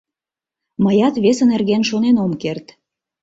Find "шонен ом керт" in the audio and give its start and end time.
1.89-2.65